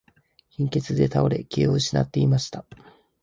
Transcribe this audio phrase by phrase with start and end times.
[0.49, 2.65] 貧血で倒れ、気を失っていました。